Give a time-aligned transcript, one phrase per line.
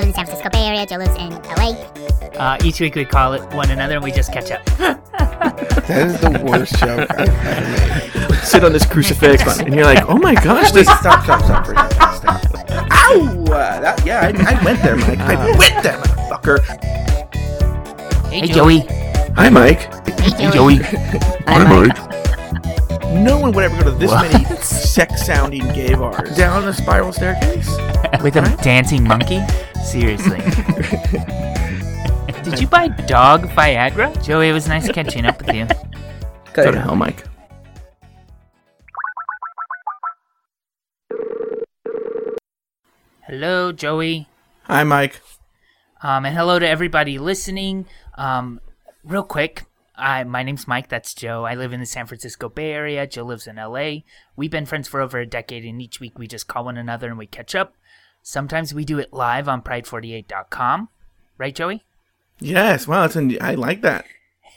[0.00, 0.86] live in San Francisco Bay Area.
[0.86, 1.72] Joe lives in LA.
[2.38, 4.62] Uh, each week we call it one another and we just catch up.
[5.90, 8.44] That is the worst joke I've ever made.
[8.44, 10.86] Sit on this crucifix, and you're like, oh my gosh, Wait, this.
[10.86, 12.14] stop, stop, stop for a second.
[12.14, 12.44] Stop.
[12.92, 13.44] Ow!
[13.46, 15.18] Uh, that, yeah, I, I went there, Mike.
[15.18, 16.60] I went there, motherfucker.
[18.28, 18.80] Hey, Joey.
[19.34, 19.80] Hi, Mike.
[20.20, 20.76] Hey, Joey.
[21.48, 22.09] Hi, Mike.
[23.10, 24.32] No one would ever go to this What?
[24.32, 26.36] many sex-sounding gay bars.
[26.36, 27.68] Down the spiral staircase.
[28.22, 29.40] With a dancing monkey?
[29.84, 30.38] Seriously.
[32.44, 34.22] Did you buy dog Viagra?
[34.24, 35.66] Joey, it was nice catching up with you.
[36.52, 37.24] Go to hell, Mike.
[43.22, 44.28] Hello, Joey.
[44.64, 45.20] Hi, Mike.
[46.02, 47.86] Um, and hello to everybody listening.
[48.16, 48.60] Um,
[49.04, 49.64] real quick,
[50.00, 50.88] I my name's Mike.
[50.88, 51.44] That's Joe.
[51.44, 53.06] I live in the San Francisco Bay Area.
[53.06, 53.98] Joe lives in LA.
[54.36, 57.08] We've been friends for over a decade, and each week we just call one another
[57.08, 57.74] and we catch up.
[58.22, 60.88] Sometimes we do it live on Pride48.com.
[61.38, 61.84] Right, Joey?
[62.38, 64.04] Yes, wow, that's an, I like that.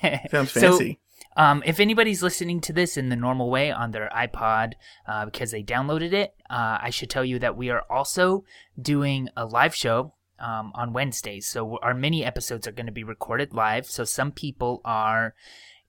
[0.32, 1.00] Sounds So, fancy.
[1.36, 4.74] Um, if anybody's listening to this in the normal way on their iPod
[5.08, 8.44] uh, because they downloaded it, uh, I should tell you that we are also
[8.80, 11.48] doing a live show um, on Wednesdays.
[11.48, 13.86] So our mini episodes are going to be recorded live.
[13.86, 15.36] So some people are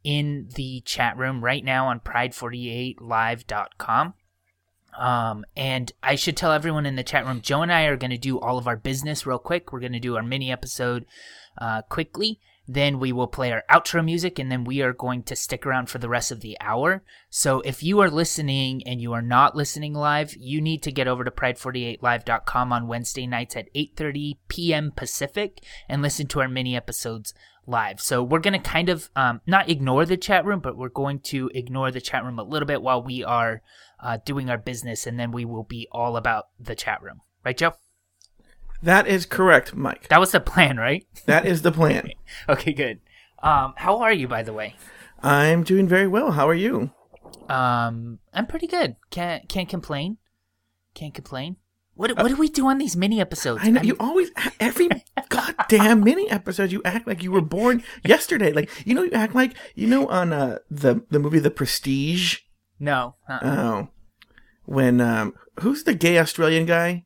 [0.03, 4.15] in the chat room right now on pride48live.com.
[4.97, 8.13] Um, and I should tell everyone in the chat room, Joe and I are going
[8.13, 9.73] to do all of our business real quick.
[9.73, 11.07] We're going to do our mini episode
[11.59, 12.39] uh, quickly.
[12.67, 15.91] Then we will play our outro music, and then we are going to stick around
[15.91, 17.03] for the rest of the hour.
[17.29, 21.07] So if you are listening and you are not listening live, you need to get
[21.07, 24.93] over to pride48live.com on Wednesday nights at 8:30 p.m.
[24.97, 27.35] Pacific and listen to our mini episodes
[27.67, 28.01] live.
[28.01, 31.21] So we're going to kind of um, not ignore the chat room, but we're going
[31.21, 33.63] to ignore the chat room a little bit while we are
[34.01, 37.21] uh, doing our business, and then we will be all about the chat room.
[37.45, 37.75] Right, Joe?
[38.85, 40.09] That is correct, Mike.
[40.09, 41.07] That was the plan, right?
[41.27, 42.11] That is the plan.
[42.49, 43.01] Okay, good.
[43.43, 44.77] Um, how are you, by the way?
[45.23, 46.33] I'm doing very well.
[46.33, 46.91] How are you?
[47.49, 48.97] Um, I'm pretty good.
[49.11, 50.19] Can't can't complain.
[50.95, 51.57] Can't complain.
[51.95, 53.61] What what do we do on these mini episodes?
[53.63, 54.31] I know I'm- you always
[54.61, 54.89] every
[55.29, 58.53] goddamn mini episode you act like you were born yesterday.
[58.53, 62.39] Like you know you act like you know on uh the the movie The Prestige.
[62.81, 63.15] no.
[63.29, 63.89] Uh, Oh,
[64.65, 67.05] when um who's the gay Australian guy?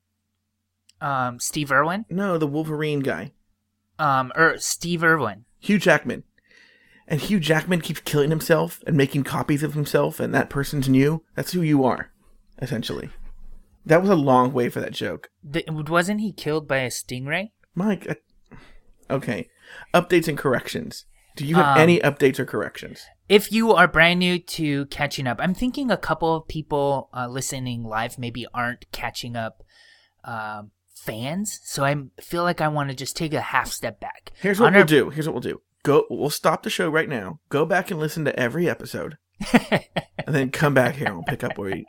[1.00, 2.04] Um, Steve Irwin.
[2.10, 3.32] No, the Wolverine guy,
[3.98, 5.44] Um, or Steve Irwin.
[5.60, 6.25] Hugh Jackman.
[7.06, 11.25] And Hugh Jackman keeps killing himself and making copies of himself, and that person's new.
[11.34, 12.10] That's who you are,
[12.60, 13.08] essentially.
[13.87, 15.31] That was a long way for that joke.
[15.50, 17.53] Th- wasn't he killed by a stingray?
[17.75, 18.56] Mike, uh,
[19.08, 19.48] okay.
[19.94, 21.06] Updates and corrections.
[21.37, 23.06] Do you have Um, any updates or corrections?
[23.28, 27.28] If you are brand new to catching up, I'm thinking a couple of people uh,
[27.28, 29.62] listening live maybe aren't catching up
[30.25, 31.60] um, fans.
[31.64, 34.32] So I feel like I want to just take a half step back.
[34.41, 35.10] Here's what On we'll our- do.
[35.10, 35.60] Here's what we'll do.
[35.84, 36.04] Go.
[36.10, 37.41] We'll stop the show right now.
[37.50, 39.16] Go back and listen to every episode,
[39.53, 41.87] and then come back here and we'll pick up where we,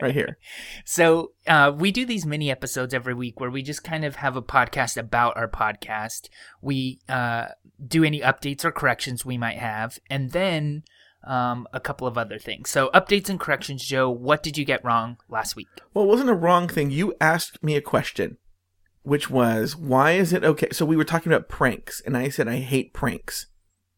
[0.00, 0.38] right here.
[0.86, 4.34] So uh, we do these mini episodes every week where we just kind of have
[4.34, 6.28] a podcast about our podcast.
[6.62, 7.48] We uh,
[7.86, 10.82] do any updates or corrections we might have, and then
[11.24, 12.70] um, a couple of other things.
[12.70, 14.08] So updates and corrections, Joe.
[14.10, 15.68] What did you get wrong last week?
[15.92, 16.90] Well, it wasn't a wrong thing.
[16.90, 18.38] You asked me a question,
[19.02, 20.68] which was, why is it okay?
[20.72, 23.46] So we were talking about pranks, and I said I hate pranks.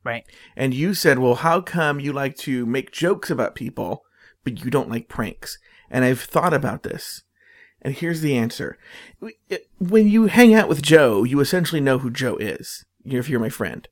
[0.03, 0.25] Right.
[0.57, 4.03] And you said, well, how come you like to make jokes about people,
[4.45, 5.59] but you don't like pranks?
[5.91, 7.23] And I've thought about this.
[7.83, 8.79] And here's the answer.
[9.79, 13.49] When you hang out with Joe, you essentially know who Joe is, if you're my
[13.49, 13.89] friend.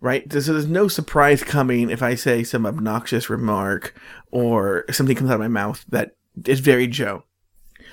[0.00, 0.30] Right?
[0.32, 3.94] So there's no surprise coming if I say some obnoxious remark
[4.30, 6.16] or something comes out of my mouth that
[6.46, 7.24] is very Joe.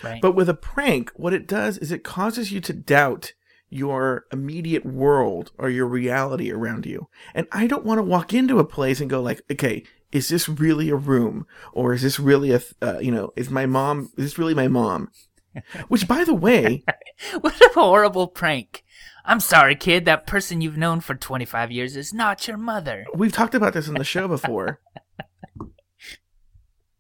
[0.04, 0.22] Right.
[0.22, 3.34] But with a prank, what it does is it causes you to doubt
[3.70, 7.10] your immediate world or your reality around you.
[7.34, 10.48] And I don't want to walk into a place and go like, okay, is this
[10.48, 14.26] really a room or is this really a, uh, you know, is my mom, is
[14.26, 15.12] this really my mom?
[15.90, 16.84] Which by the way,
[17.42, 18.84] what a horrible prank.
[19.28, 20.06] I'm sorry, kid.
[20.06, 23.06] That person you've known for 25 years is not your mother.
[23.14, 24.80] we've talked about this on the show before.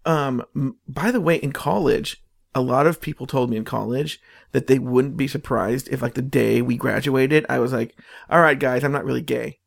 [0.06, 2.24] Um, by the way, in college,
[2.56, 4.21] a lot of people told me in college
[4.53, 7.94] that they wouldn't be surprised if, like, the day we graduated, I was like,
[8.29, 9.59] "All right, guys, I'm not really gay."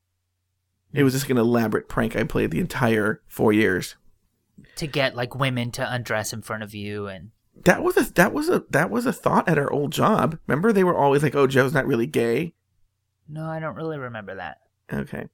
[0.94, 3.96] It was just an elaborate prank I played the entire four years.
[4.76, 7.32] To get like women to undress in front of you and
[7.64, 10.38] That was a that was a that was a thought at our old job.
[10.46, 12.54] Remember, they were always like, "Oh, Joe's not really gay."
[13.30, 14.58] no, I don't really remember that.
[14.92, 15.28] Okay.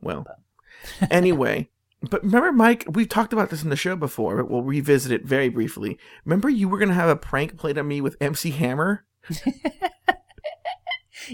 [0.00, 0.26] Well,
[1.10, 1.68] anyway,
[2.02, 5.24] but remember, Mike, we've talked about this in the show before, but we'll revisit it
[5.24, 5.98] very briefly.
[6.24, 9.04] Remember, you were going to have a prank played on me with MC Hammer?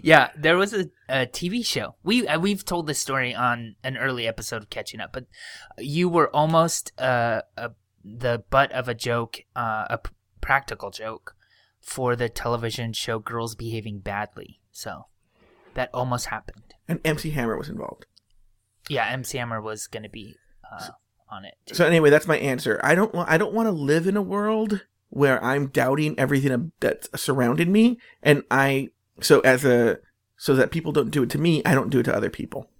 [0.02, 1.96] yeah, there was a, a TV show.
[2.02, 5.26] We uh, we've told this story on an early episode of Catching Up, but
[5.78, 7.72] you were almost uh, a,
[8.02, 10.00] the butt of a joke, uh, a
[10.46, 11.34] practical joke,
[11.80, 14.60] for the television show Girls Behaving Badly.
[14.70, 15.06] So
[15.74, 16.74] that almost happened.
[16.86, 18.06] And MC Hammer was involved.
[18.88, 20.36] Yeah, MC Hammer was going to be
[20.72, 20.90] uh,
[21.28, 21.54] on it.
[21.66, 21.74] too.
[21.74, 22.80] So anyway, that's my answer.
[22.84, 23.28] I don't want.
[23.28, 27.98] I don't want to live in a world where I'm doubting everything that's surrounding me,
[28.22, 28.90] and I.
[29.20, 29.98] So as a
[30.36, 32.70] so that people don't do it to me, I don't do it to other people.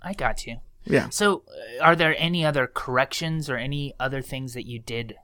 [0.00, 0.58] I got you.
[0.84, 1.08] Yeah.
[1.08, 5.16] So, uh, are there any other corrections or any other things that you did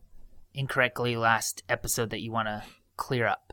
[0.55, 2.63] incorrectly last episode that you want to
[2.97, 3.53] clear up?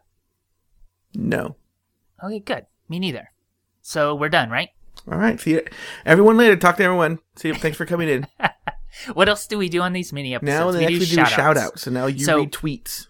[1.14, 1.56] No.
[2.24, 2.66] Okay, good.
[2.88, 3.32] Me neither.
[3.82, 4.70] So we're done, right?
[5.12, 5.40] All right.
[5.40, 5.64] See you,
[6.06, 6.56] everyone later.
[6.56, 7.20] Talk to everyone.
[7.36, 7.56] See you.
[7.56, 8.28] Thanks for coming in.
[9.14, 10.50] What else do we do on these mini episodes?
[10.60, 11.32] now they we actually do shout-outs.
[11.34, 11.82] shout outs.
[11.84, 13.08] So now you So- read tweets.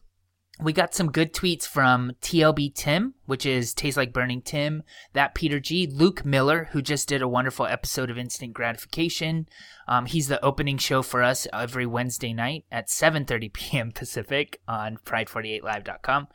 [0.61, 5.33] We got some good tweets from TLB Tim, which is Tastes Like Burning Tim, that
[5.33, 9.47] Peter G, Luke Miller, who just did a wonderful episode of Instant Gratification.
[9.87, 13.91] Um, he's the opening show for us every Wednesday night at 7:30 p.m.
[13.95, 16.27] Pacific on Pride48Live.com.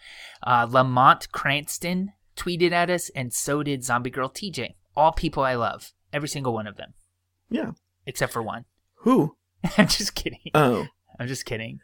[0.45, 4.75] Uh, Lamont Cranston tweeted at us, and so did Zombie Girl TJ.
[4.97, 6.95] All people I love, every single one of them,
[7.49, 7.73] Yeah.
[8.07, 8.65] except for one.
[9.03, 9.37] Who?
[9.79, 10.51] I'm just kidding.
[10.53, 10.87] Oh.
[11.21, 11.79] I'm just kidding.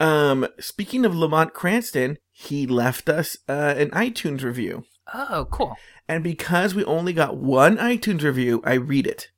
[0.00, 0.46] Um.
[0.60, 4.84] Speaking of Lamont Cranston, he left us uh, an iTunes review.
[5.12, 5.76] Oh, cool.
[6.08, 9.30] And because we only got one iTunes review, I read it.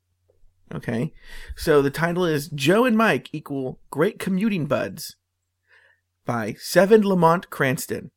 [0.75, 1.13] Okay.
[1.57, 5.17] So the title is Joe and Mike equal great commuting buds
[6.25, 8.11] by Seven Lamont Cranston.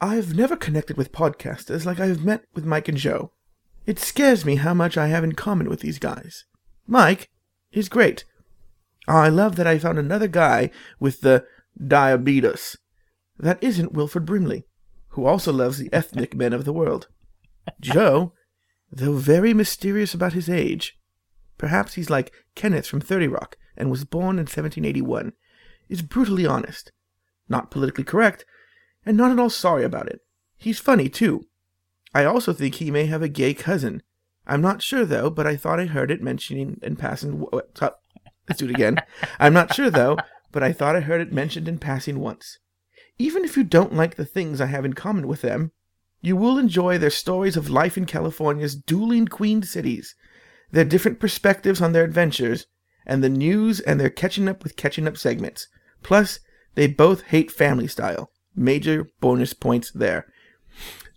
[0.00, 3.32] I've never connected with podcasters like I've met with Mike and Joe.
[3.86, 6.44] It scares me how much I have in common with these guys.
[6.86, 7.30] Mike
[7.72, 8.24] is great.
[9.06, 11.46] Ah, I love that I found another guy with the
[11.86, 12.76] diabetes.
[13.38, 14.66] That isn't Wilford Brimley
[15.14, 17.06] who also loves the ethnic men of the world.
[17.80, 18.32] Joe,
[18.90, 20.98] though very mysterious about his age,
[21.56, 25.32] perhaps he's like Kenneth from 30 Rock and was born in 1781,
[25.88, 26.90] is brutally honest,
[27.48, 28.44] not politically correct,
[29.06, 30.20] and not at all sorry about it.
[30.56, 31.46] He's funny, too.
[32.12, 34.02] I also think he may have a gay cousin.
[34.48, 37.46] I'm not sure, though, but I thought I heard it mentioning in passing.
[38.46, 38.60] W- w- stop.
[38.60, 39.02] Let's do it again.
[39.38, 40.16] I'm not sure, though,
[40.52, 42.58] but I thought I heard it mentioned in passing once.
[43.18, 45.72] Even if you don't like the things I have in common with them,
[46.20, 50.14] you will enjoy their stories of life in California's dueling queen cities,
[50.70, 52.66] their different perspectives on their adventures,
[53.06, 55.68] and the news and their catching up with catching up segments.
[56.02, 56.40] Plus,
[56.74, 58.30] they both hate family style.
[58.56, 60.26] Major bonus points there.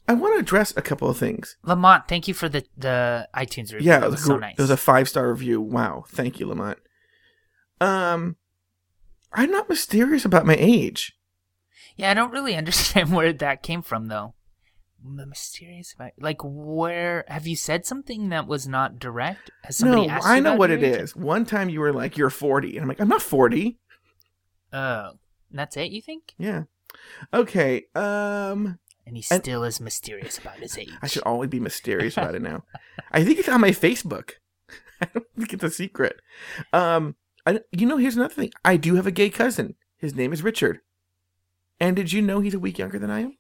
[0.08, 1.58] I want to address a couple of things.
[1.64, 3.88] Lamont, thank you for the the iTunes review.
[3.88, 4.56] Yeah, that it was was, so nice.
[4.58, 5.62] it was a five star review.
[5.62, 6.80] Wow, thank you, Lamont.
[7.80, 8.36] Um,
[9.34, 11.14] I'm not mysterious about my age.
[11.96, 14.34] yeah, I don't really understand where that came from though.
[15.04, 19.52] The mysterious about like where have you said something that was not direct?
[19.64, 20.96] Has somebody no, asked I know what it age?
[21.02, 21.16] is.
[21.16, 23.78] One time you were like, "You're 40," and I'm like, "I'm not 40."
[24.74, 25.12] Oh,
[25.52, 25.92] that's it.
[25.92, 26.34] You think?
[26.38, 26.64] Yeah.
[27.34, 27.86] Okay.
[27.96, 30.92] Um, And he And- still is mysterious about his age.
[31.02, 32.64] I should always be mysterious about it now.
[33.12, 34.32] I think it's on my Facebook.
[35.00, 36.20] I don't think it's a secret.
[36.74, 37.16] Um,
[37.48, 38.52] I, you know, here's another thing.
[38.66, 39.76] I do have a gay cousin.
[39.98, 40.82] His name is Richard.
[41.80, 43.38] And did you know he's a week younger than I am?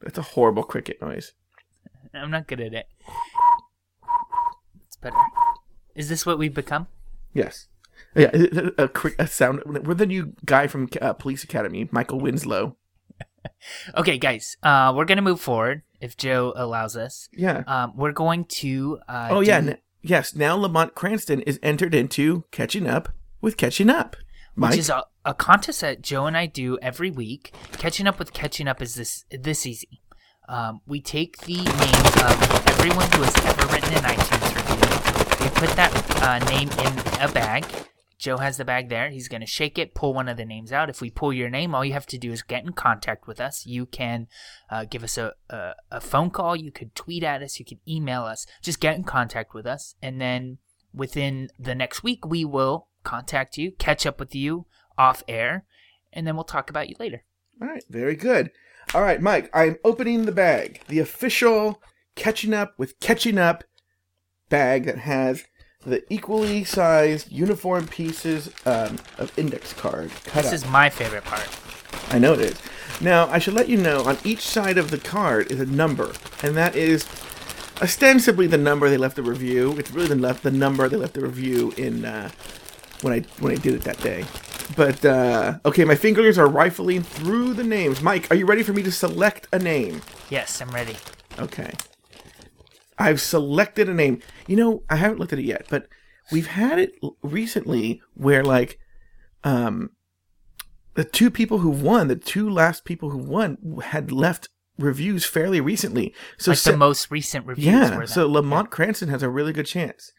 [0.00, 1.32] That's a horrible cricket noise.
[2.14, 2.86] I'm not good at it.
[4.86, 5.16] It's better.
[5.96, 6.86] Is this what we've become?
[7.34, 7.66] Yes.
[8.14, 9.62] Yeah, a, a, a sound.
[9.66, 12.76] We're the new guy from uh, Police Academy, Michael Winslow.
[13.96, 14.56] Okay, guys.
[14.62, 17.28] Uh, we're gonna move forward if Joe allows us.
[17.32, 17.64] Yeah.
[17.66, 18.98] Um, we're going to.
[19.08, 19.56] Uh, oh, yeah.
[19.58, 20.34] n- yes.
[20.34, 23.08] Now Lamont Cranston is entered into Catching Up
[23.40, 24.16] with Catching Up.
[24.54, 24.70] Mike?
[24.72, 27.54] which is a, a contest that Joe and I do every week.
[27.72, 30.00] Catching up with catching up is this this easy.
[30.48, 35.44] Um, we take the names of everyone who has ever written an iTunes review.
[35.44, 37.66] We put that uh, name in a bag.
[38.18, 39.10] Joe has the bag there.
[39.10, 40.90] He's going to shake it, pull one of the names out.
[40.90, 43.40] If we pull your name, all you have to do is get in contact with
[43.40, 43.64] us.
[43.64, 44.26] You can
[44.70, 46.56] uh, give us a, a, a phone call.
[46.56, 47.58] You could tweet at us.
[47.60, 48.44] You could email us.
[48.60, 49.94] Just get in contact with us.
[50.02, 50.58] And then
[50.92, 54.66] within the next week, we will contact you, catch up with you
[54.98, 55.64] off air,
[56.12, 57.22] and then we'll talk about you later.
[57.62, 58.50] All right, very good.
[58.94, 60.80] All right, Mike, I'm opening the bag.
[60.88, 61.80] The official
[62.14, 63.62] Catching Up with Catching Up
[64.48, 65.44] bag that has
[65.86, 70.52] the equally sized uniform pieces um, of index card cut This up.
[70.54, 71.48] is my favorite part.
[72.12, 72.60] I know it is.
[73.00, 76.12] Now, I should let you know on each side of the card is a number,
[76.42, 77.06] and that is
[77.80, 79.76] ostensibly the number they left the review.
[79.78, 82.30] It's really the left the number they left the review in uh,
[83.02, 84.24] when I when I did it that day.
[84.76, 88.02] But uh okay, my fingers are rifling through the names.
[88.02, 90.02] Mike, are you ready for me to select a name?
[90.28, 90.96] Yes, I'm ready.
[91.38, 91.72] Okay.
[92.98, 94.20] I've selected a name.
[94.46, 95.86] You know, I haven't looked at it yet, but
[96.32, 98.78] we've had it recently where like
[99.44, 99.90] um
[100.94, 105.60] the two people who won, the two last people who won had left reviews fairly
[105.60, 106.12] recently.
[106.38, 107.66] So Like se- the most recent reviews.
[107.66, 108.28] yeah, were so.
[108.28, 110.12] Lamont Cranston has a really good chance.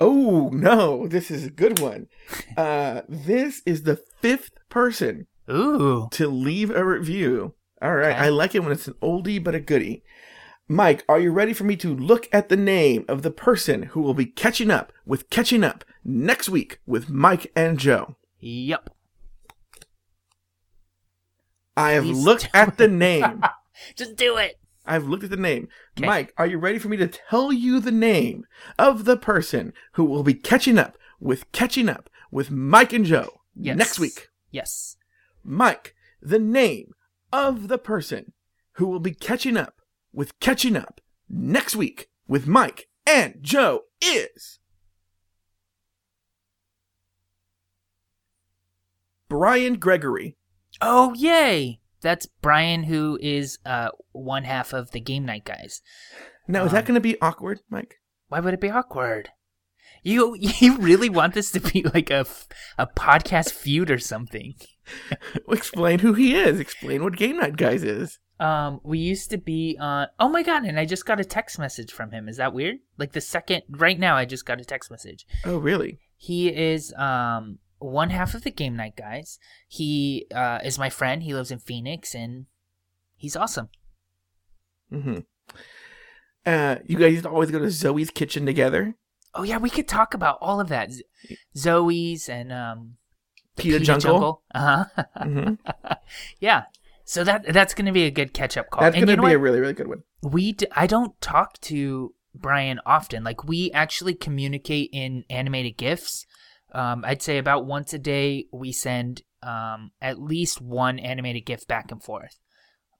[0.00, 2.06] Oh no, this is a good one.
[2.56, 6.08] Uh, this is the fifth person Ooh.
[6.12, 7.54] to leave a review.
[7.80, 8.18] All right, Okay.
[8.26, 10.02] I like it when it's an oldie but a goodie.
[10.72, 14.00] Mike, are you ready for me to look at the name of the person who
[14.00, 18.16] will be catching up with catching up next week with Mike and Joe?
[18.40, 18.88] Yep.
[21.76, 23.42] I have Please looked at the name.
[23.96, 24.58] Just do it.
[24.86, 25.68] I've looked at the name.
[26.00, 28.46] Mike, are you ready for me to tell you the name
[28.78, 33.42] of the person who will be catching up with catching up with Mike and Joe
[33.54, 33.76] Yes.
[33.76, 34.28] next week?
[34.50, 34.96] Yes.
[35.44, 36.94] Mike, the name
[37.30, 38.32] of the person
[38.76, 39.74] who will be catching up
[40.12, 44.58] with catching up next week with Mike and Joe is
[49.28, 50.36] Brian Gregory.
[50.80, 51.80] Oh, yay!
[52.00, 55.80] That's Brian, who is uh one half of the game night guys.
[56.48, 58.00] Now, is that Um, going to be awkward, Mike?
[58.28, 59.30] Why would it be awkward?
[60.02, 62.26] You you really want this to be like a,
[62.76, 64.54] a podcast feud or something?
[65.48, 66.58] Explain who he is.
[66.58, 68.18] Explain what Game Night Guys is.
[68.40, 70.08] Um, we used to be on.
[70.18, 70.64] Oh my god!
[70.64, 72.28] And I just got a text message from him.
[72.28, 72.78] Is that weird?
[72.98, 75.26] Like the second right now, I just got a text message.
[75.44, 76.00] Oh, really?
[76.16, 79.38] He is um one half of the game night guys.
[79.68, 81.22] He uh is my friend.
[81.22, 82.46] He lives in Phoenix, and
[83.16, 83.68] he's awesome.
[84.90, 85.18] hmm
[86.44, 88.94] Uh, you guys used to always go to Zoe's kitchen together.
[89.34, 90.90] Oh yeah, we could talk about all of that.
[90.92, 91.04] Z-
[91.56, 92.96] Zoe's and um
[93.56, 94.42] the Pita Jungle.
[94.54, 95.04] Uh huh.
[95.22, 95.54] hmm
[96.40, 96.64] yeah.
[97.12, 98.84] So that that's gonna be a good catch up call.
[98.84, 99.32] That's going to be what?
[99.32, 100.02] a really, really good one.
[100.22, 103.22] we d- I don't talk to Brian often.
[103.22, 106.24] Like we actually communicate in animated gifs.
[106.72, 111.66] Um, I'd say about once a day we send um, at least one animated gif
[111.66, 112.40] back and forth,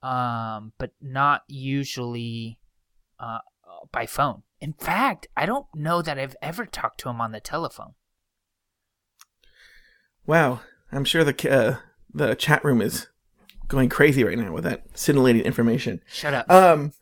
[0.03, 2.59] um, but not usually
[3.19, 3.39] uh,
[3.93, 4.43] by phone.
[4.61, 7.95] In fact, I don't know that I've ever talked to him on the telephone.
[10.27, 10.61] Wow,
[10.93, 11.77] I'm sure the uh,
[12.13, 13.07] the chat room is
[13.73, 16.01] going crazy right now with that scintillating information.
[16.13, 16.51] Shut up.
[16.51, 16.93] Um,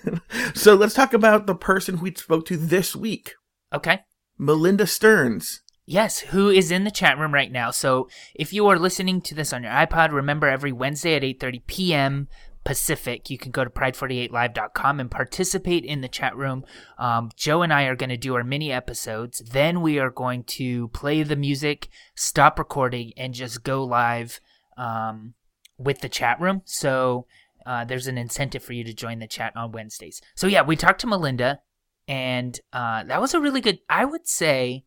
[0.54, 3.34] so let's talk about the person we spoke to this week,
[3.72, 4.00] okay.
[4.36, 5.62] Melinda Stearns.
[5.86, 7.70] Yes, who is in the chat room right now.
[7.70, 11.66] So if you are listening to this on your iPod, remember every Wednesday at 8:30
[11.66, 12.28] p.m.
[12.64, 16.64] Pacific, you can go to pride48live.com and participate in the chat room.
[16.98, 19.42] Um, Joe and I are going to do our mini episodes.
[19.50, 24.40] Then we are going to play the music, stop recording, and just go live
[24.78, 25.34] um,
[25.78, 26.62] with the chat room.
[26.64, 27.26] So
[27.66, 30.20] uh, there's an incentive for you to join the chat on Wednesdays.
[30.34, 31.60] So yeah, we talked to Melinda,
[32.06, 33.78] and uh, that was a really good.
[33.88, 34.84] I would say.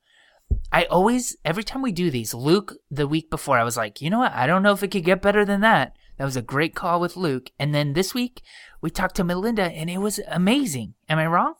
[0.71, 4.09] I always, every time we do these, Luke, the week before, I was like, you
[4.09, 4.31] know what?
[4.31, 5.91] I don't know if it could get better than that.
[6.17, 7.51] That was a great call with Luke.
[7.59, 8.41] And then this week,
[8.81, 10.93] we talked to Melinda, and it was amazing.
[11.09, 11.55] Am I wrong?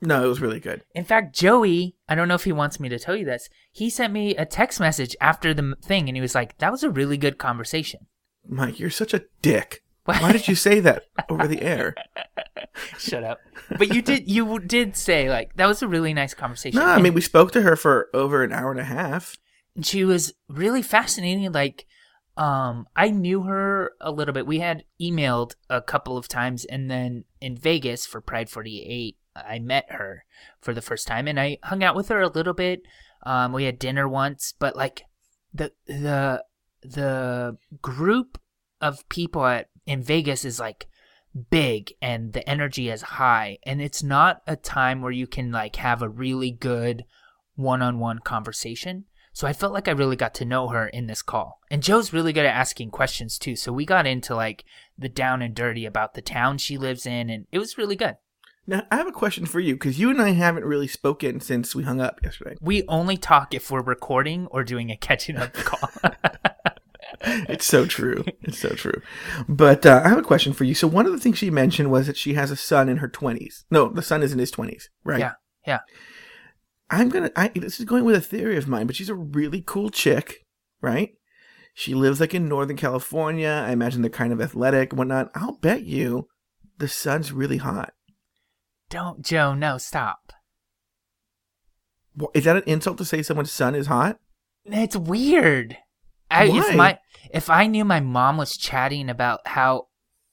[0.00, 0.84] No, it was really good.
[0.94, 3.90] In fact, Joey, I don't know if he wants me to tell you this, he
[3.90, 6.90] sent me a text message after the thing, and he was like, that was a
[6.90, 8.06] really good conversation.
[8.48, 9.82] Mike, you're such a dick.
[10.04, 11.94] Why did you say that over the air?
[12.98, 13.38] Shut up.
[13.78, 16.80] But you did, you did say, like, that was a really nice conversation.
[16.80, 19.36] No, I And- mean we spoke to her for over an hour and a half.
[19.76, 21.86] and she was really fascinating like
[22.36, 26.90] um i knew her a little bit we had emailed a couple of times and
[26.90, 30.24] then in vegas for pride 48 i met her
[30.60, 32.82] for the first time and i hung out with her a little bit
[33.24, 35.02] um we had dinner once but like
[35.52, 36.42] the the
[36.82, 38.38] the group
[38.80, 40.86] of people at in vegas is like
[41.50, 45.76] big and the energy is high and it's not a time where you can like
[45.76, 47.04] have a really good
[47.54, 51.60] one-on-one conversation so I felt like I really got to know her in this call.
[51.70, 53.56] And Joe's really good at asking questions too.
[53.56, 54.64] So we got into like
[54.98, 58.16] the down and dirty about the town she lives in and it was really good.
[58.66, 61.74] Now I have a question for you because you and I haven't really spoken since
[61.74, 62.56] we hung up yesterday.
[62.60, 65.90] We only talk if we're recording or doing a catching up call.
[67.48, 68.24] It's so true.
[68.42, 69.00] It's so true.
[69.48, 70.74] But uh, I have a question for you.
[70.74, 73.08] So one of the things she mentioned was that she has a son in her
[73.08, 73.64] twenties.
[73.70, 75.20] No, the son is in his twenties, right?
[75.20, 75.32] Yeah,
[75.66, 75.80] yeah.
[76.90, 77.30] I'm gonna.
[77.36, 80.46] I, this is going with a theory of mine, but she's a really cool chick,
[80.80, 81.10] right?
[81.74, 83.64] She lives like in Northern California.
[83.66, 85.30] I imagine they're kind of athletic, and whatnot.
[85.34, 86.28] I'll bet you,
[86.78, 87.92] the son's really hot.
[88.88, 90.32] Don't Joe, no, stop.
[92.34, 94.18] Is that an insult to say someone's son is hot?
[94.64, 95.78] It's weird.
[96.30, 96.98] I, if my
[97.32, 99.88] if I knew my mom was chatting about how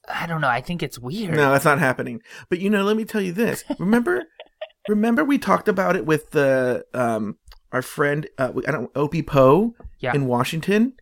[0.08, 1.34] I don't know, I think it's weird.
[1.34, 2.22] No, that's not happening.
[2.48, 3.64] But you know, let me tell you this.
[3.78, 4.24] Remember,
[4.88, 7.36] remember we talked about it with the um
[7.72, 10.14] our friend uh, I don't Opie Poe Yeah.
[10.14, 10.94] in Washington,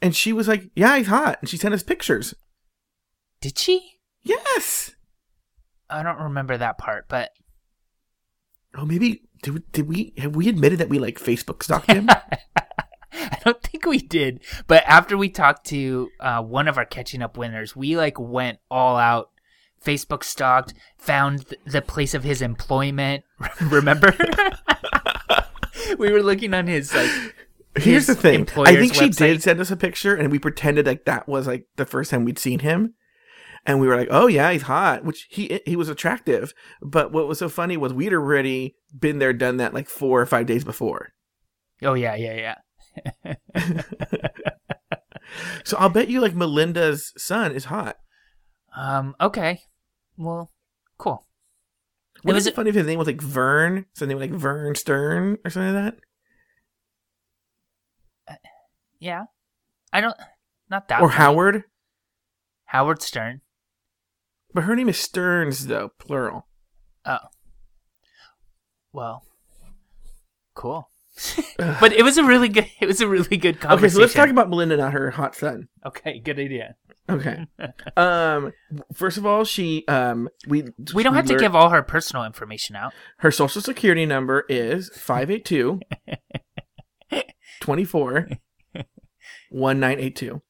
[0.00, 2.34] and she was like, "Yeah, he's hot," and she sent us pictures.
[3.40, 3.98] Did she?
[4.22, 4.92] Yes.
[5.90, 7.30] I don't remember that part, but
[8.76, 12.08] Oh, maybe did we, did we have we admitted that we like Facebook stalked him?
[13.34, 14.40] I don't think we did.
[14.66, 18.58] But after we talked to uh, one of our catching up winners, we like went
[18.70, 19.30] all out.
[19.84, 23.22] Facebook stalked, found th- the place of his employment.
[23.60, 24.16] Remember?
[25.98, 27.10] we were looking on his like.
[27.76, 28.48] Here's his the thing.
[28.64, 29.16] I think she website.
[29.18, 32.24] did send us a picture, and we pretended like that was like the first time
[32.24, 32.94] we'd seen him,
[33.66, 36.54] and we were like, "Oh yeah, he's hot," which he he was attractive.
[36.80, 40.26] But what was so funny was we'd already been there, done that like four or
[40.26, 41.12] five days before.
[41.82, 42.54] Oh yeah, yeah, yeah.
[45.64, 47.96] So I'll bet you like Melinda's son is hot.
[48.76, 49.14] Um.
[49.20, 49.62] Okay.
[50.16, 50.52] Well,
[50.98, 51.26] cool.
[52.16, 55.38] It Wouldn't was it funny if his name was like Vern, something like Vern Stern
[55.44, 55.96] or something like
[58.26, 58.38] that?
[58.98, 59.24] yeah.
[59.92, 60.16] I don't.
[60.70, 61.02] Not that, that.
[61.02, 61.18] or funny.
[61.18, 61.64] Howard.
[62.66, 63.40] Howard Stern.
[64.52, 66.46] But her name is Stearns though, plural.
[67.04, 67.18] Oh.
[68.92, 69.24] Well.
[70.54, 70.88] Cool.
[71.58, 72.66] but it was a really good.
[72.80, 73.84] It was a really good conversation.
[73.84, 75.68] Okay, so let's talk about Melinda, not her hot son.
[75.86, 76.76] Okay, good idea.
[77.08, 77.46] Okay.
[77.96, 78.52] um.
[78.92, 82.76] First of all, she um we We don't have to give all her personal information
[82.76, 82.92] out.
[83.18, 85.80] her social security number is 582
[87.60, 88.28] 24
[89.50, 90.42] 1982.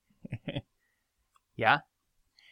[1.56, 1.78] Yeah.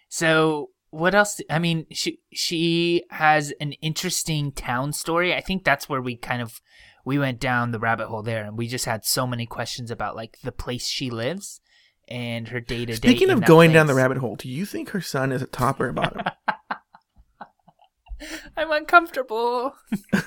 [0.09, 1.40] So what else?
[1.49, 5.35] I mean, she she has an interesting town story.
[5.35, 6.61] I think that's where we kind of
[7.05, 10.17] we went down the rabbit hole there, and we just had so many questions about
[10.17, 11.61] like the place she lives
[12.09, 13.09] and her day to day.
[13.09, 15.81] Speaking of going down the rabbit hole, do you think her son is a top
[15.81, 16.23] or a bottom?
[18.57, 19.73] I'm uncomfortable.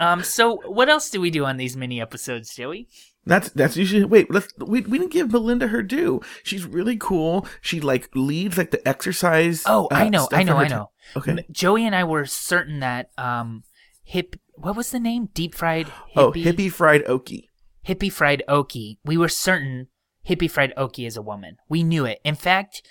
[0.00, 0.22] um.
[0.22, 2.88] So what else do we do on these mini episodes, Joey?
[3.26, 4.32] That's that's usually wait.
[4.32, 6.22] Let's we we didn't give Melinda her due.
[6.42, 7.46] She's really cool.
[7.60, 9.62] She like leads like the exercise.
[9.66, 10.90] Oh, I uh, know, I know, for her I t- know.
[11.16, 11.46] Okay.
[11.50, 13.62] Joey and I were certain that um,
[14.06, 14.36] hip.
[14.54, 15.28] What was the name?
[15.34, 15.86] Deep fried.
[15.86, 16.16] Hippie?
[16.16, 17.48] Oh, hippie fried okie.
[17.86, 19.88] Hippie Fried Okie, we were certain
[20.28, 21.56] Hippie Fried Okie is a woman.
[21.68, 22.20] We knew it.
[22.24, 22.82] In fact,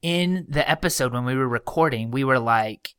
[0.00, 2.90] in the episode when we were recording, we were like,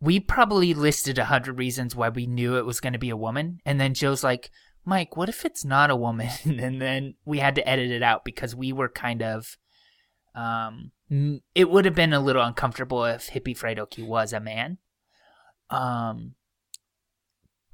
[0.00, 3.16] we probably listed a hundred reasons why we knew it was going to be a
[3.16, 3.58] woman.
[3.66, 4.50] And then Joe's like,
[4.84, 6.30] Mike, what if it's not a woman?
[6.44, 9.56] and then we had to edit it out because we were kind of,
[10.36, 10.92] um,
[11.56, 14.78] it would have been a little uncomfortable if Hippie Fried Okie was a man.
[15.70, 16.34] Um,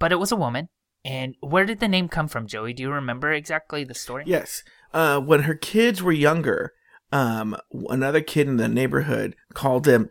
[0.01, 0.69] but it was a woman.
[1.05, 2.73] And where did the name come from, Joey?
[2.73, 4.25] Do you remember exactly the story?
[4.27, 4.65] Yes.
[4.93, 6.73] Uh, when her kids were younger,
[7.13, 7.57] um,
[7.89, 10.11] another kid in the neighborhood called him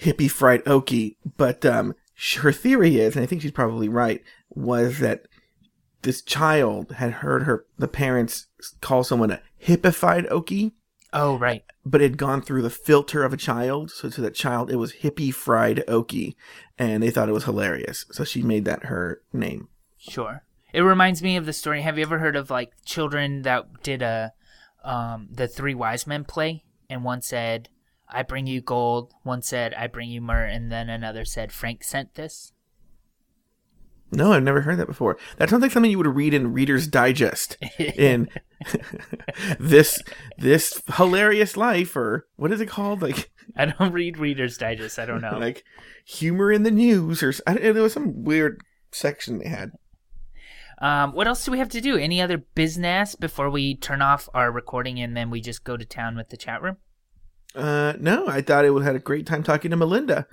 [0.00, 1.16] hippie fried okie.
[1.36, 1.94] But um,
[2.36, 5.26] her theory is, and I think she's probably right, was that
[6.02, 8.46] this child had heard her the parents
[8.80, 10.72] call someone a hippified okie,
[11.18, 11.64] Oh, right.
[11.84, 13.90] but it had gone through the filter of a child.
[13.90, 16.34] So to that child, it was hippie fried okie,
[16.78, 18.04] and they thought it was hilarious.
[18.12, 19.68] So she made that her name.
[19.96, 20.42] Sure.
[20.74, 21.80] It reminds me of the story.
[21.82, 24.34] Have you ever heard of like children that did a
[24.84, 27.70] um the three wise men play and one said,
[28.08, 31.82] I bring you gold, one said, I bring you myrrh, and then another said, Frank
[31.82, 32.52] sent this?
[34.12, 35.18] No, I've never heard that before.
[35.36, 37.56] That sounds like something you would read in Reader's Digest.
[37.78, 38.28] in
[39.58, 40.00] this
[40.38, 44.98] this hilarious life or what is it called like I don't read Reader's Digest.
[44.98, 45.38] I don't know.
[45.38, 45.62] like
[46.04, 48.60] humor in the news or I don't, there was some weird
[48.92, 49.72] section they had
[50.78, 51.96] Um, what else do we have to do?
[51.96, 55.84] Any other business before we turn off our recording and then we just go to
[55.84, 56.76] town with the chat room?
[57.54, 60.26] uh no i thought it would have had a great time talking to melinda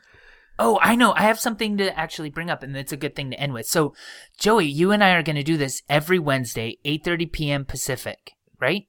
[0.59, 1.13] Oh, I know.
[1.13, 3.65] I have something to actually bring up, and it's a good thing to end with.
[3.65, 3.93] So,
[4.39, 7.65] Joey, you and I are going to do this every Wednesday, 8.30 p.m.
[7.65, 8.87] Pacific, right?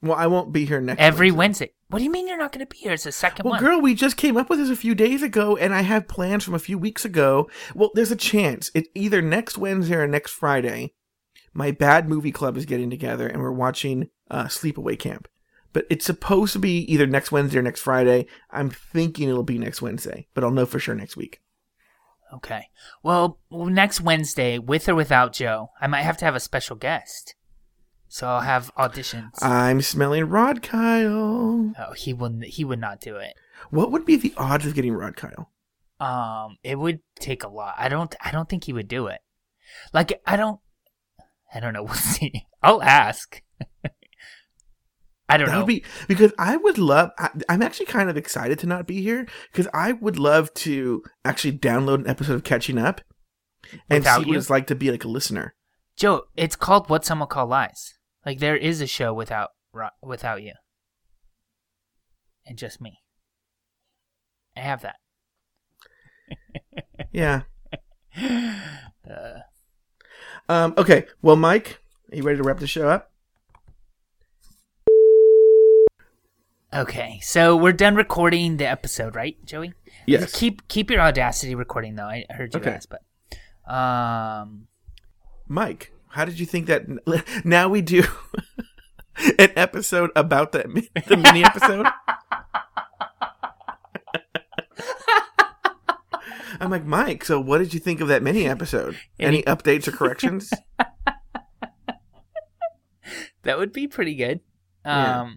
[0.00, 1.64] well i won't be here next Every Wednesday.
[1.66, 1.74] Wednesday.
[1.88, 2.92] What do you mean you're not going to be here?
[2.92, 3.60] It's the second well one.
[3.60, 6.44] girl we just came up with this a few days ago and i have plans
[6.44, 10.30] from a few weeks ago well there's a chance it's either next wednesday or next
[10.30, 10.92] friday
[11.52, 15.26] my bad movie club is getting together and we're watching uh, sleepaway camp
[15.78, 19.58] but it's supposed to be either next wednesday or next friday i'm thinking it'll be
[19.58, 21.40] next wednesday but i'll know for sure next week
[22.30, 22.68] Okay.
[23.02, 27.34] Well, next Wednesday, with or without Joe, I might have to have a special guest.
[28.06, 29.30] So I'll have auditions.
[29.40, 32.44] i'm smelling rod kyle oh, he wouldn't.
[32.44, 33.32] He would not do it.
[33.70, 35.50] what would be the odds of getting rod kyle
[36.00, 37.76] Um, it would take a lot.
[37.78, 38.14] I don't.
[38.22, 39.20] I don't think he would do it.
[39.94, 40.60] Like I don't.
[41.54, 41.82] I don't know.
[41.88, 42.46] We'll see.
[42.62, 43.40] I'll ask.
[45.28, 45.58] I don't That know.
[45.60, 47.10] would be because I would love.
[47.18, 51.02] I, I'm actually kind of excited to not be here because I would love to
[51.24, 53.02] actually download an episode of Catching Up
[53.90, 55.54] and Without see what it's like to be like a listener.
[55.96, 57.94] Joe, it's called What Some Will Call Lies.
[58.24, 59.50] Like there is a show without
[60.02, 60.54] without you,
[62.46, 62.98] and just me.
[64.56, 64.96] I have that.
[67.12, 67.42] Yeah.
[69.08, 69.38] Uh,
[70.50, 70.74] Um.
[70.76, 71.06] Okay.
[71.22, 71.80] Well, Mike,
[72.12, 73.10] are you ready to wrap the show up?
[76.72, 79.72] Okay, so we're done recording the episode, right, Joey?
[80.06, 80.32] Yes.
[80.38, 82.04] Keep keep your audacity recording though.
[82.06, 82.70] I heard you Okay.
[82.72, 83.02] guys, but
[83.72, 84.68] um,
[85.46, 86.84] Mike, how did you think that?
[87.44, 88.04] Now we do
[89.38, 90.62] an episode about the
[91.06, 91.86] the mini episode.
[96.60, 97.24] I'm like Mike.
[97.24, 98.96] So, what did you think of that mini episode?
[99.18, 100.50] Any updates or corrections?
[103.42, 104.40] that would be pretty good.
[104.84, 105.30] Yeah.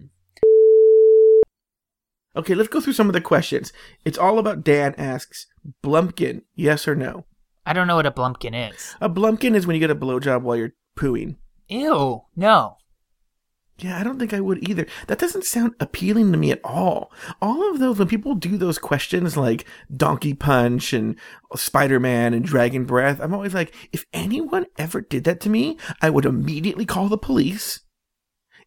[2.36, 3.74] Okay, let's go through some of the questions.
[4.06, 5.48] It's all about Dan asks
[5.84, 7.26] Blumpkin, yes or no?
[7.66, 8.96] I don't know what a blumpkin is.
[9.02, 11.36] A Blumpkin is when you get a blowjob while you're pooing.
[11.68, 12.78] Ew, no.
[13.78, 14.86] Yeah, I don't think I would either.
[15.08, 17.12] That doesn't sound appealing to me at all.
[17.42, 19.66] All of those, when people do those questions like
[19.96, 21.16] Donkey Punch and
[21.56, 25.78] Spider Man and Dragon Breath, I'm always like, if anyone ever did that to me,
[26.02, 27.80] I would immediately call the police.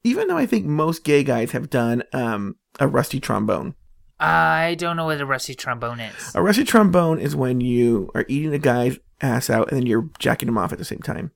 [0.04, 3.74] Even though I think most gay guys have done um, a rusty trombone.
[4.20, 6.34] I don't know what a rusty trombone is.
[6.34, 10.10] A rusty trombone is when you are eating a guy's ass out and then you're
[10.18, 11.32] jacking him off at the same time.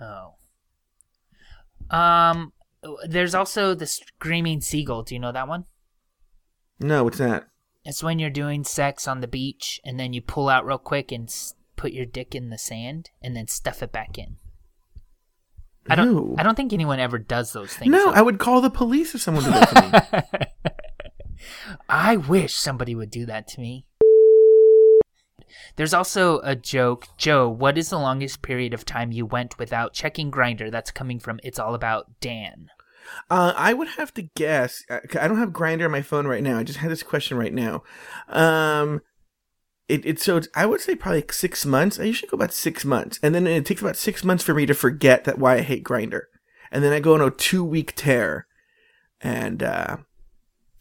[0.00, 0.34] Oh.
[1.96, 2.52] Um,
[3.06, 5.02] there's also the screaming seagull.
[5.02, 5.66] Do you know that one?
[6.80, 7.48] No, what's that?
[7.84, 11.12] It's when you're doing sex on the beach and then you pull out real quick
[11.12, 11.32] and
[11.76, 14.36] put your dick in the sand and then stuff it back in.
[15.88, 16.12] I don't.
[16.12, 16.34] No.
[16.38, 17.90] I don't think anyone ever does those things.
[17.90, 18.12] No, though.
[18.12, 20.66] I would call the police if someone did that to me.
[21.88, 23.86] I wish somebody would do that to me.
[25.76, 27.06] There's also a joke.
[27.18, 30.70] Joe, what is the longest period of time you went without checking Grindr?
[30.70, 32.70] That's coming from It's All About Dan.
[33.30, 34.84] Uh, I would have to guess.
[34.90, 36.58] uh, I don't have Grindr on my phone right now.
[36.58, 37.82] I just had this question right now.
[38.28, 39.02] Um,
[39.88, 41.98] it, it's so it's, I would say probably like six months.
[42.00, 44.66] I usually go about six months, and then it takes about six months for me
[44.66, 46.22] to forget that why I hate Grindr,
[46.70, 48.46] and then I go on a two week tear,
[49.20, 49.98] and uh,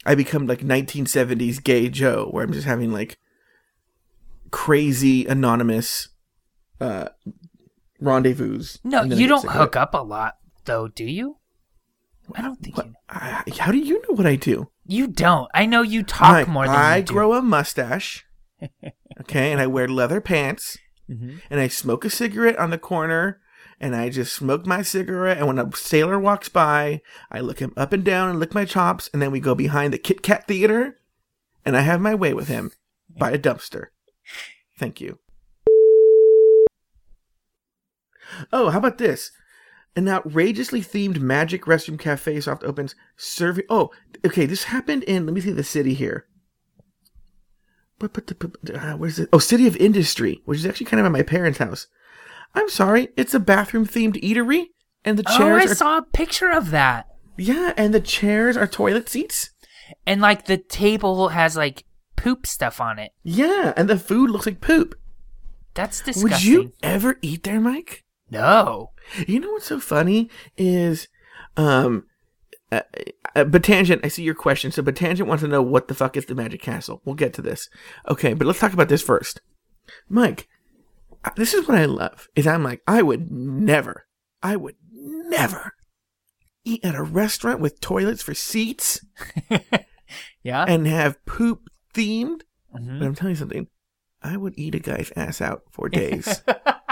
[0.06, 3.18] I become like 1970s gay Joe, where I'm just having like
[4.52, 6.10] crazy anonymous
[6.80, 7.10] uh
[8.00, 8.64] rendezvous.
[8.84, 11.38] No, I you don't hook up a lot, though, do you?
[12.34, 12.88] I don't think What?
[12.88, 12.94] you.
[13.10, 14.70] I, how do you know what I do?
[14.88, 15.50] You don't.
[15.54, 17.14] I know you talk Mike, more than I you do.
[17.14, 18.26] grow a mustache.
[19.22, 20.78] Okay, and I wear leather pants,
[21.10, 21.42] Mhm.
[21.50, 23.40] and I smoke a cigarette on the corner,
[23.80, 25.38] and I just smoke my cigarette.
[25.38, 27.02] And when a sailor walks by,
[27.32, 29.94] I look him up and down and lick my chops, and then we go behind
[29.94, 30.98] the Kit Kat Theater,
[31.66, 32.72] and I have my way with him
[33.10, 33.88] by a dumpster.
[34.78, 35.20] Thank you.
[38.52, 39.32] Oh, how about this?
[39.96, 43.66] An outrageously themed magic restroom cafe soft opens serving.
[43.70, 43.92] Oh,
[44.26, 44.46] okay.
[44.46, 45.26] This happened in.
[45.26, 46.28] Let me see the city here.
[48.00, 49.30] But but the uh, where's it?
[49.32, 51.88] Oh, City of Industry, which is actually kind of at my parents' house.
[52.54, 54.68] I'm sorry, it's a bathroom themed eatery,
[55.04, 55.40] and the chairs.
[55.40, 57.08] Oh, I are saw a picture of that.
[57.38, 59.50] yeah, and the chairs are toilet seats.
[60.06, 61.84] And like the table has like
[62.16, 63.12] poop stuff on it.
[63.24, 64.96] Yeah, and the food looks like poop.
[65.74, 66.30] That's disgusting.
[66.32, 68.04] Would you ever eat there, Mike?
[68.32, 68.92] No.
[69.28, 71.08] You know what's so funny is,
[71.58, 72.06] um,
[72.76, 72.82] uh,
[73.36, 74.02] uh, Batangent.
[74.04, 74.72] I see your question.
[74.72, 77.02] So Batangent wants to know what the fuck is the Magic Castle.
[77.06, 77.70] We'll get to this.
[78.08, 79.42] Okay, but let's talk about this first.
[80.10, 80.48] Mike,
[81.36, 82.28] this is what I love.
[82.36, 84.08] Is I'm like I would never,
[84.42, 85.74] I would never
[86.64, 89.00] eat at a restaurant with toilets for seats
[90.44, 90.66] Yeah.
[90.68, 92.42] and have poop themed.
[92.76, 93.00] Mhm.
[93.00, 93.68] But I'm telling you something.
[94.22, 96.42] I would eat a guy's ass out for days.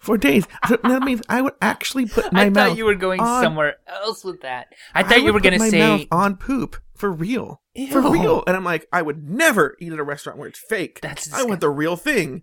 [0.00, 0.46] for days.
[0.66, 2.56] So that means I would actually put my I mouth.
[2.56, 4.68] I thought you were going on- somewhere else with that.
[4.94, 7.60] I thought you were going to say mouth on poop for real.
[7.92, 8.42] For real.
[8.46, 11.00] And I'm like, I would never eat at a restaurant where it's fake.
[11.00, 12.42] That's I want the real thing.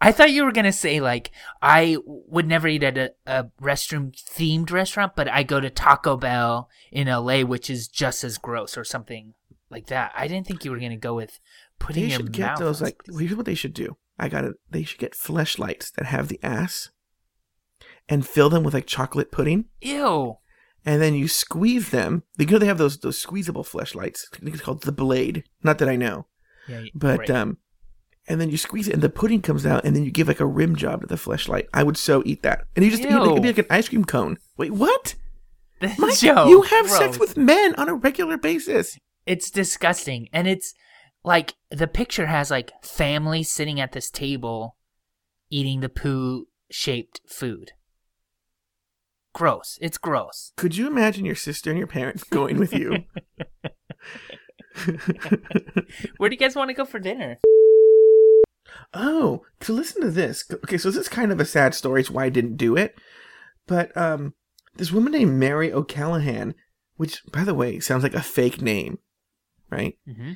[0.00, 4.12] I thought you were gonna say like I would never eat at a, a restroom
[4.12, 8.76] themed restaurant, but I go to Taco Bell in LA, which is just as gross
[8.76, 9.34] or something
[9.70, 10.10] like that.
[10.16, 11.38] I didn't think you were gonna go with
[11.78, 13.96] putting They your should get mouth those like here's what they should do.
[14.18, 14.54] I got it.
[14.70, 16.90] They should get fleshlights that have the ass
[18.08, 19.66] and fill them with like chocolate pudding.
[19.80, 20.36] Ew.
[20.84, 22.22] and then you squeeze them.
[22.38, 24.24] You know they have those those squeezable fleshlights.
[24.34, 25.44] I think it's called the blade.
[25.62, 26.26] Not that I know,
[26.68, 27.30] Yeah, but right.
[27.30, 27.58] um,
[28.28, 30.40] and then you squeeze it, and the pudding comes out, and then you give like
[30.40, 31.66] a rim job to the fleshlight.
[31.74, 33.88] I would so eat that, and you just you, it could be like an ice
[33.88, 34.38] cream cone.
[34.56, 35.14] Wait, what?
[35.98, 38.96] Mike, Joe, you have sex with men on a regular basis.
[39.26, 40.28] It's disgusting.
[40.32, 40.74] And it's
[41.24, 44.76] like the picture has like family sitting at this table
[45.50, 47.72] eating the poo shaped food.
[49.34, 49.78] Gross.
[49.80, 50.52] It's gross.
[50.56, 53.04] Could you imagine your sister and your parents going with you?
[56.16, 57.38] Where do you guys want to go for dinner?
[58.94, 60.44] oh, to listen to this.
[60.52, 62.00] Okay, so this is kind of a sad story.
[62.00, 62.98] It's why I didn't do it.
[63.66, 64.34] But um,
[64.76, 66.54] this woman named Mary O'Callaghan,
[66.96, 68.98] which, by the way, sounds like a fake name,
[69.70, 69.96] right?
[70.08, 70.32] Mm-hmm.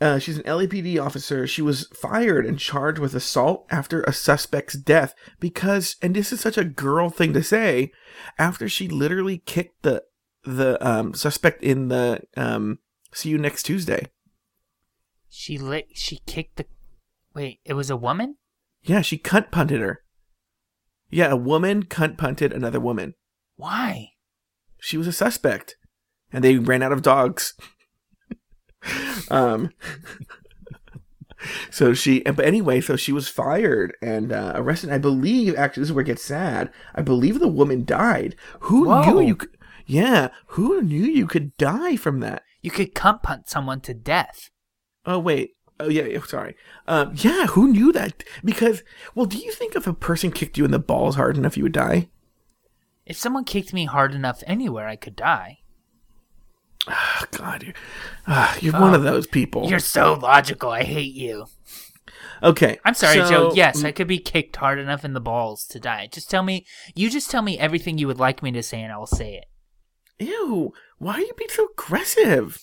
[0.00, 1.46] Uh, she's an LAPD officer.
[1.46, 6.40] She was fired and charged with assault after a suspect's death because, and this is
[6.40, 7.92] such a girl thing to say,
[8.38, 10.04] after she literally kicked the
[10.42, 12.78] the um, suspect in the um,
[13.12, 14.06] "See you next Tuesday."
[15.28, 15.88] She lit.
[15.94, 16.64] She kicked the.
[17.34, 18.36] Wait, it was a woman.
[18.82, 20.02] Yeah, she cunt punted her.
[21.10, 23.14] Yeah, a woman cunt punted another woman.
[23.56, 24.12] Why?
[24.78, 25.76] She was a suspect,
[26.32, 27.52] and they ran out of dogs.
[29.30, 29.70] um.
[31.70, 34.90] So she, but anyway, so she was fired and uh, arrested.
[34.90, 36.70] I believe, actually, this is where it gets sad.
[36.94, 38.36] I believe the woman died.
[38.60, 39.02] Who Whoa.
[39.02, 39.56] knew you could?
[39.86, 42.42] Yeah, who knew you could die from that?
[42.62, 44.50] You could cunt punt someone to death.
[45.06, 45.56] Oh wait.
[45.80, 46.56] Oh yeah, yeah sorry.
[46.86, 48.22] Um, yeah, who knew that?
[48.44, 48.82] Because,
[49.14, 51.62] well, do you think if a person kicked you in the balls hard enough, you
[51.62, 52.08] would die?
[53.06, 55.60] If someone kicked me hard enough anywhere, I could die.
[56.88, 57.74] Oh, God, you're,
[58.26, 59.68] uh, you're one of those people.
[59.68, 60.70] You're so logical.
[60.70, 61.46] I hate you.
[62.42, 62.78] okay.
[62.84, 63.52] I'm sorry, so- Joe.
[63.54, 66.08] Yes, I could be kicked hard enough in the balls to die.
[66.10, 66.66] Just tell me.
[66.94, 69.34] You just tell me everything you would like me to say, and I will say
[69.34, 69.44] it.
[70.26, 72.58] Ew, why are you being so aggressive?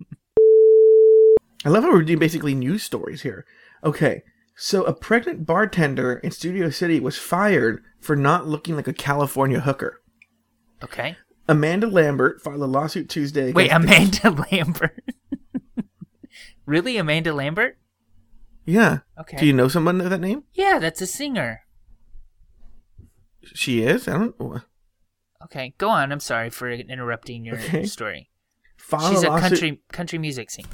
[1.64, 3.46] I love how we're doing basically news stories here.
[3.84, 4.22] Okay,
[4.56, 9.60] so a pregnant bartender in Studio City was fired for not looking like a California
[9.60, 10.00] hooker.
[10.82, 11.16] Okay.
[11.52, 13.52] Amanda Lambert filed a lawsuit Tuesday.
[13.52, 15.02] Wait, Amanda Lambert.
[16.66, 17.78] really, Amanda Lambert?
[18.64, 19.00] Yeah.
[19.18, 19.36] Okay.
[19.38, 20.44] Do you know someone of that name?
[20.54, 21.60] Yeah, that's a singer.
[23.54, 24.06] She is.
[24.08, 24.62] I don't.
[25.44, 26.12] Okay, go on.
[26.12, 27.84] I'm sorry for interrupting your Okay.
[27.84, 28.30] story.
[28.76, 30.68] Filed She's a lawsuit- country country music singer.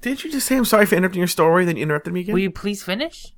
[0.00, 1.64] Didn't you just say I'm sorry for interrupting your story?
[1.64, 2.32] Then you interrupted me again.
[2.34, 3.34] Will you please finish?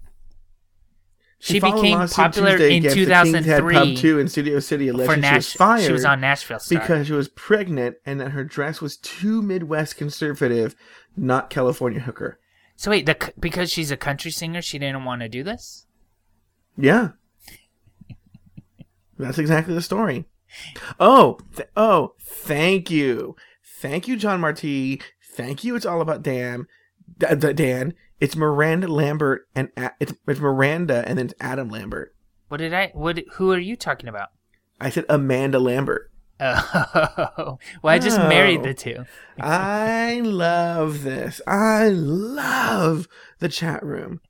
[1.41, 4.89] She became popular Tuesday in against the King's Head 2003 Pub 2 in Studio City,
[4.89, 5.85] For alleging she was fired.
[5.87, 6.81] she was on Nashville Star.
[6.81, 10.75] because she was pregnant and that her dress was too Midwest conservative,
[11.17, 12.41] not California hooker.
[12.75, 15.87] so wait, the because she's a country singer, she didn't want to do this.
[16.77, 17.11] Yeah.
[19.19, 20.27] That's exactly the story.
[21.01, 23.37] Oh, th- oh, thank you.
[23.65, 25.01] Thank you, John Marty.
[25.33, 25.75] Thank you.
[25.77, 26.67] It's all about Dan.
[27.19, 27.95] D- uh, Dan.
[28.21, 32.15] It's Miranda Lambert and A- it's, it's Miranda and then it's Adam Lambert.
[32.49, 32.91] What did I?
[32.95, 33.19] What?
[33.35, 34.29] Who are you talking about?
[34.81, 36.11] I said Amanda Lambert.
[36.41, 38.65] Oh, well, I just married Oh.
[38.65, 39.05] the two.
[39.41, 41.41] I love this.
[41.47, 43.09] I love
[43.41, 44.21] the chat room.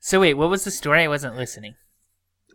[0.00, 1.02] So wait, what was the story?
[1.04, 1.74] I wasn't listening.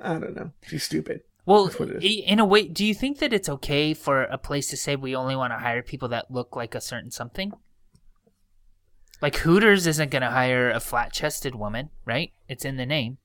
[0.01, 0.51] I don't know.
[0.67, 1.21] She's stupid.
[1.45, 2.03] Well, That's what it is.
[2.03, 4.95] i- in a way, do you think that it's okay for a place to say
[4.95, 7.51] we only want to hire people that look like a certain something?
[9.21, 12.32] Like Hooters isn't going to hire a flat-chested woman, right?
[12.49, 13.17] It's in the name.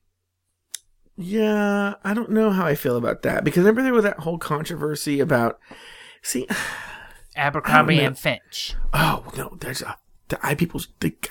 [1.17, 4.37] Yeah, I don't know how I feel about that because remember there was that whole
[4.37, 5.59] controversy about.
[6.21, 6.47] See,
[7.35, 8.75] Abercrombie and Finch.
[8.93, 9.97] oh no, there's a.
[10.29, 10.79] The, I people,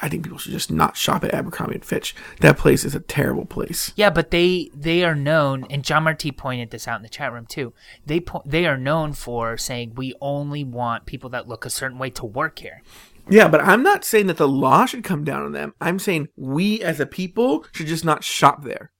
[0.02, 2.16] I think people should just not shop at Abercrombie and Fitch.
[2.40, 3.92] That place is a terrible place.
[3.94, 7.32] Yeah, but they they are known, and John Marty pointed this out in the chat
[7.32, 7.72] room too.
[8.04, 11.96] They po- they are known for saying we only want people that look a certain
[11.96, 12.82] way to work here.
[13.30, 15.74] Yeah, but I'm not saying that the law should come down on them.
[15.80, 18.90] I'm saying we as a people should just not shop there.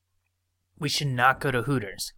[0.78, 2.12] We should not go to Hooters.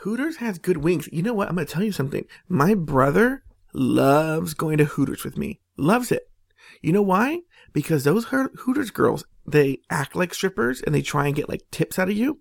[0.00, 1.08] Hooters has good wings.
[1.12, 1.48] You know what?
[1.48, 2.24] I'm going to tell you something.
[2.48, 5.60] My brother loves going to Hooters with me.
[5.76, 6.28] Loves it.
[6.82, 7.40] You know why?
[7.72, 11.98] Because those Hooters girls, they act like strippers and they try and get like tips
[11.98, 12.40] out of you.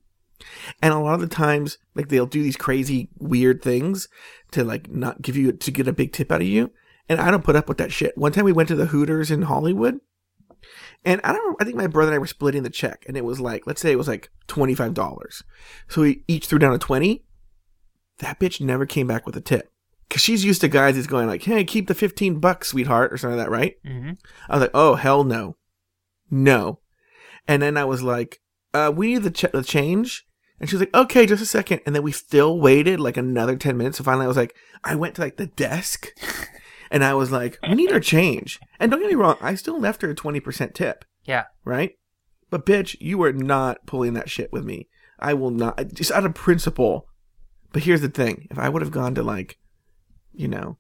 [0.82, 4.10] And a lot of the times, like they'll do these crazy weird things
[4.52, 6.72] to like not give you to get a big tip out of you.
[7.08, 8.18] And I don't put up with that shit.
[8.18, 10.00] One time we went to the Hooters in Hollywood,
[11.04, 11.56] and I don't.
[11.62, 13.82] I think my brother and I were splitting the check, and it was like, let's
[13.82, 15.44] say it was like twenty five dollars.
[15.88, 17.24] So we each threw down a twenty.
[18.20, 19.72] That bitch never came back with a tip.
[20.10, 23.18] Cause she's used to guys who's going like, "Hey, keep the fifteen bucks, sweetheart," or
[23.18, 23.76] something like that, right?
[23.86, 24.12] hmm
[24.50, 25.58] I was like, "Oh hell no,
[26.32, 26.80] no."
[27.48, 28.40] And then I was like,
[28.74, 30.26] uh, "We need the, ch- the change."
[30.60, 31.82] And she was like, "Okay, just a second.
[31.86, 33.98] And then we still waited like another ten minutes.
[33.98, 36.08] So finally, I was like, I went to like the desk,
[36.96, 39.78] and I was like, "We need our change." And don't get me wrong, I still
[39.78, 41.44] left her a twenty percent tip, Yeah.
[41.66, 41.98] right?
[42.50, 44.88] But bitch, you are not pulling that shit with me.
[45.20, 47.08] I will not, just out of principle.
[47.74, 49.58] But here's the thing: if I would have gone to like,
[50.34, 50.78] you know,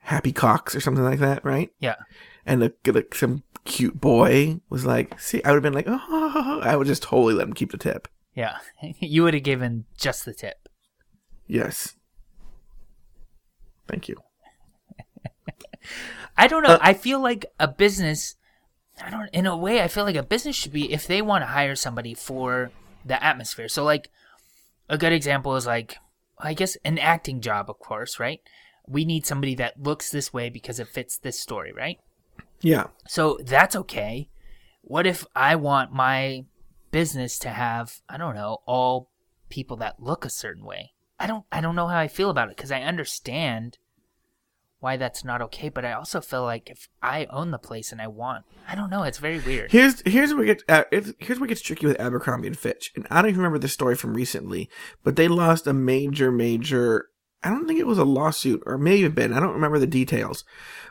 [0.00, 1.70] Happy Cox or something like that, right?
[1.80, 1.96] Yeah.
[2.44, 6.60] And the, like some cute boy was like, "See," I would have been like, "Oh,"
[6.62, 8.06] I would just totally let him keep the tip.
[8.34, 8.58] Yeah.
[9.00, 10.68] you would have given just the tip.
[11.46, 11.96] Yes.
[13.88, 14.16] Thank you.
[16.36, 16.74] I don't know.
[16.74, 18.36] Uh, I feel like a business.
[19.02, 19.28] I don't.
[19.32, 21.74] In a way, I feel like a business should be if they want to hire
[21.74, 22.70] somebody for
[23.04, 23.68] the atmosphere.
[23.68, 24.10] So, like,
[24.88, 25.98] a good example is like,
[26.38, 28.40] I guess an acting job, of course, right?
[28.86, 31.98] We need somebody that looks this way because it fits this story, right?
[32.60, 32.86] Yeah.
[33.08, 34.28] So that's okay.
[34.82, 36.44] What if I want my
[36.90, 39.10] business to have, I don't know, all
[39.48, 40.92] people that look a certain way?
[41.18, 43.78] I don't I don't know how I feel about it because I understand
[44.80, 48.00] why that's not okay, but I also feel like if I own the place and
[48.00, 49.72] I want, I don't know, it's very weird.
[49.72, 50.84] Here's here's where it gets uh,
[51.18, 53.68] here's where it gets tricky with Abercrombie and Fitch, and I don't even remember the
[53.68, 54.68] story from recently,
[55.02, 57.06] but they lost a major major.
[57.42, 59.32] I don't think it was a lawsuit, or may have been.
[59.32, 60.44] I don't remember the details,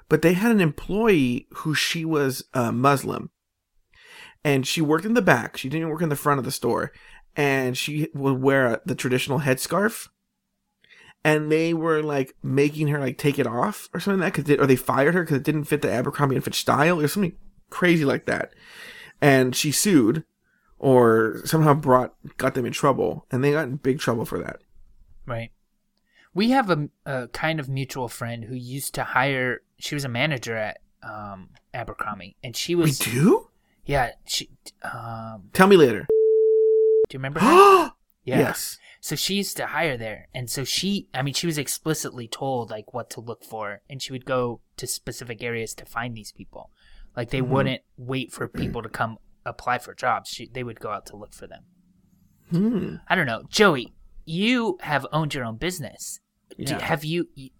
[0.10, 3.30] but they had an employee who she was uh, Muslim,
[4.44, 5.58] and she worked in the back.
[5.58, 6.92] She didn't work in the front of the store,
[7.36, 10.08] and she would wear the traditional headscarf.
[11.26, 14.58] And they were like making her like take it off or something like that, they,
[14.60, 17.36] or they fired her because it didn't fit the Abercrombie and Fitch style or something
[17.72, 18.54] crazy like that.
[19.20, 20.24] And she sued
[20.78, 24.60] or somehow brought got them in trouble and they got in big trouble for that.
[25.26, 25.50] Right.
[26.36, 29.62] We have a, a kind of mutual friend who used to hire.
[29.80, 33.00] She was a manager at um, Abercrombie, and she was.
[33.00, 33.48] We do?
[33.86, 34.12] yeah.
[34.26, 34.50] She
[34.84, 36.02] um, Tell me later.
[36.02, 37.40] do you remember?
[38.26, 38.40] Yeah.
[38.40, 38.78] Yes.
[39.02, 42.72] So she used to hire there, and so she, I mean, she was explicitly told
[42.72, 46.32] like what to look for, and she would go to specific areas to find these
[46.32, 46.72] people.
[47.16, 47.48] Like they Mhm.
[47.50, 51.16] wouldn't wait for people to come apply for jobs; she, they would go out to
[51.16, 51.64] look for them.
[52.50, 52.96] Hmm.
[53.08, 53.94] I don't know, Joey.
[54.26, 56.20] You have owned your own business.
[56.58, 56.82] Do- Yeah.
[56.82, 57.30] have you?
[57.38, 57.52] y-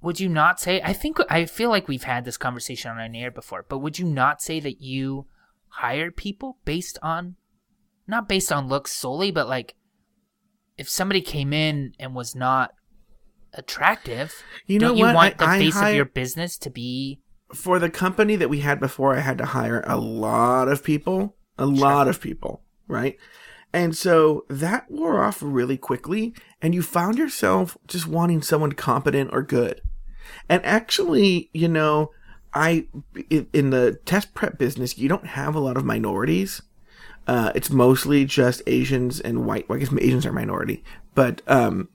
[0.00, 0.82] Would you not say?
[0.82, 4.00] I think I feel like we've had this conversation on an air before, but would
[4.00, 5.28] you not say that you
[5.68, 7.36] hire people based on,
[8.12, 9.74] not based on looks solely, but like
[10.78, 12.70] if somebody came in and was not
[13.54, 15.14] attractive, You know you what?
[15.14, 17.20] want the I face hire- of your business to be?
[17.52, 21.36] For the company that we had before, I had to hire a lot of people,
[21.58, 23.16] a lot of people, right?
[23.74, 29.30] And so that wore off really quickly, and you found yourself just wanting someone competent
[29.32, 29.82] or good.
[30.48, 32.10] And actually, you know,
[32.54, 32.86] i-
[33.52, 36.62] in the test prep business, you don't have a lot of minorities.
[37.26, 39.68] Uh, it's mostly just Asians and white.
[39.68, 40.82] Well, I guess Asians are minority,
[41.14, 41.88] but um,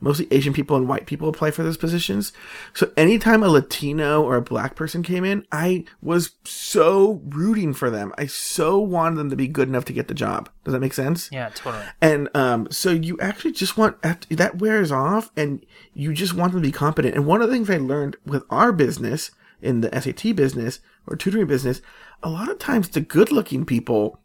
[0.00, 2.32] mostly Asian people and white people apply for those positions.
[2.72, 7.90] So anytime a Latino or a black person came in, I was so rooting for
[7.90, 8.12] them.
[8.16, 10.48] I so wanted them to be good enough to get the job.
[10.64, 11.28] Does that make sense?
[11.30, 11.84] Yeah, totally.
[12.00, 16.52] And um, so you actually just want after, that wears off, and you just want
[16.52, 17.14] them to be competent.
[17.14, 21.16] And one of the things I learned with our business in the SAT business or
[21.16, 21.82] tutoring business,
[22.22, 24.19] a lot of times the good-looking people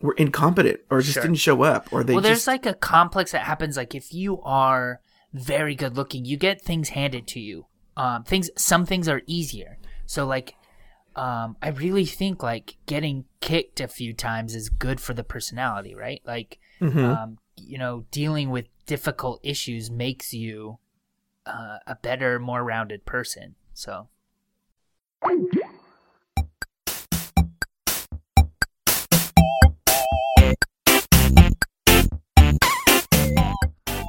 [0.00, 1.22] were incompetent or just Sure.
[1.22, 3.76] didn't show up, or they well, there's just like a complex that happens.
[3.76, 5.00] Like if you are
[5.32, 7.66] very good looking, you get things handed to you.
[7.96, 9.78] Um, things, some things are easier.
[10.06, 10.54] So like,
[11.16, 15.94] um, I really think like getting kicked a few times is good for the personality,
[15.94, 16.22] right?
[16.24, 17.04] Like, Mhm.
[17.04, 20.78] um, you know, dealing with difficult issues makes you
[21.46, 23.54] uh, a better, more rounded person.
[23.74, 24.08] So.